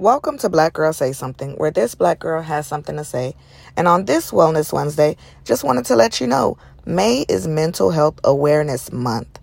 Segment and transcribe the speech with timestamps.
[0.00, 3.34] Welcome to Black Girl Say Something, where this black girl has something to say.
[3.76, 8.18] And on this Wellness Wednesday, just wanted to let you know May is Mental Health
[8.24, 9.38] Awareness Month.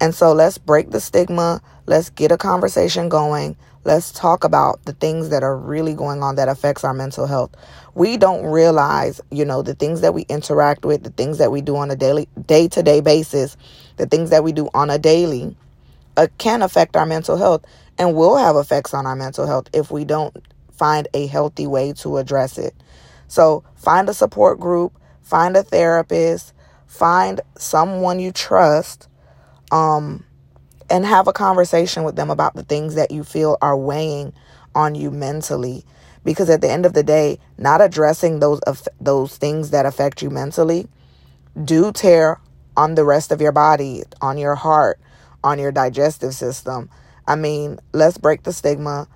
[0.00, 3.54] And so let's break the stigma, let's get a conversation going.
[3.84, 7.54] Let's talk about the things that are really going on that affects our mental health.
[7.94, 11.60] We don't realize, you know, the things that we interact with, the things that we
[11.60, 13.56] do on a daily day-to-day basis,
[13.96, 15.56] the things that we do on a daily
[16.20, 17.64] uh, can affect our mental health
[17.98, 20.36] and will have effects on our mental health if we don't
[20.72, 22.74] find a healthy way to address it.
[23.28, 26.52] So, find a support group, find a therapist,
[26.86, 29.08] find someone you trust
[29.70, 30.24] um
[30.90, 34.32] and have a conversation with them about the things that you feel are weighing
[34.74, 35.84] on you mentally
[36.24, 38.60] because at the end of the day, not addressing those
[39.00, 40.88] those things that affect you mentally
[41.64, 42.40] do tear
[42.76, 45.00] on the rest of your body, on your heart,
[45.42, 46.90] on your digestive system.
[47.26, 49.08] I mean, let's break the stigma.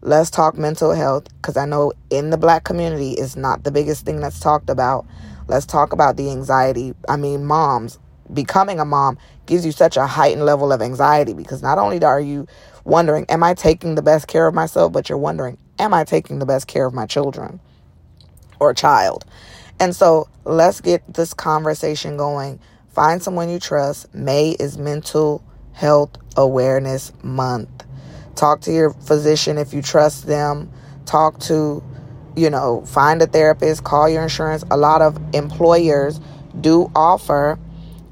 [0.00, 4.04] Let's talk mental health because I know in the black community is not the biggest
[4.04, 5.06] thing that's talked about.
[5.48, 6.94] Let's talk about the anxiety.
[7.08, 7.98] I mean, moms,
[8.32, 12.20] becoming a mom gives you such a heightened level of anxiety because not only are
[12.20, 12.46] you
[12.84, 16.38] wondering, am I taking the best care of myself, but you're wondering, am I taking
[16.38, 17.60] the best care of my children
[18.58, 19.24] or child?
[19.80, 22.60] And so let's get this conversation going.
[22.88, 24.14] Find someone you trust.
[24.14, 25.42] May is mental
[25.72, 27.86] Health Awareness Month.
[28.34, 30.70] Talk to your physician if you trust them.
[31.04, 31.82] Talk to,
[32.36, 34.64] you know, find a therapist, call your insurance.
[34.70, 36.20] A lot of employers
[36.60, 37.58] do offer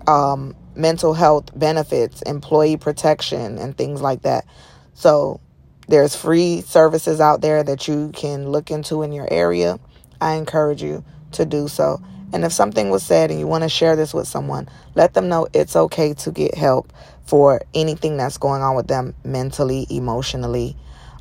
[0.06, 4.44] um, mental health benefits, employee protection, and things like that.
[4.94, 5.40] So
[5.88, 9.78] there's free services out there that you can look into in your area.
[10.20, 12.02] I encourage you to do so.
[12.32, 15.28] And if something was said and you want to share this with someone, let them
[15.28, 16.92] know it's okay to get help
[17.24, 20.76] for anything that's going on with them mentally, emotionally.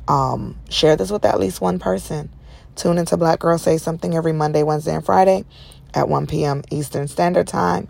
[0.08, 2.30] Um, share this with at least one person.
[2.76, 5.44] Tune into Black Girl Say Something every Monday, Wednesday, and Friday
[5.94, 6.62] at 1 p.m.
[6.70, 7.88] Eastern Standard Time,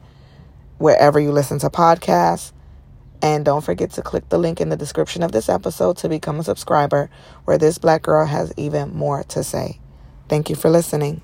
[0.79, 2.53] wherever you listen to podcasts.
[3.23, 6.41] And don't forget to click the link in the description of this episode to become
[6.41, 7.11] a subscriber,
[7.45, 9.79] where this black girl has even more to say.
[10.29, 11.21] Thank you for listening.